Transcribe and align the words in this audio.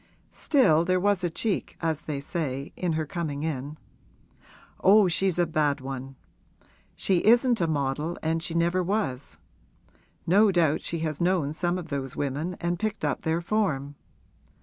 Still, 0.33 0.83
there 0.83 0.99
was 0.99 1.23
a 1.23 1.29
cheek, 1.29 1.77
as 1.79 2.01
they 2.01 2.19
say, 2.19 2.73
in 2.75 2.93
her 2.93 3.05
coming 3.05 3.43
in. 3.43 3.77
Oh, 4.83 5.07
she's 5.07 5.37
a 5.37 5.45
bad 5.45 5.79
one! 5.79 6.15
She 6.95 7.19
isn't 7.23 7.61
a 7.61 7.67
model 7.67 8.17
and 8.23 8.41
she 8.41 8.55
never 8.55 8.81
was; 8.81 9.37
no 10.25 10.51
doubt 10.51 10.81
she 10.81 11.01
has 11.05 11.21
known 11.21 11.53
some 11.53 11.77
of 11.77 11.89
those 11.89 12.15
women 12.15 12.55
and 12.59 12.79
picked 12.79 13.05
up 13.05 13.21
their 13.21 13.41
form. 13.41 13.93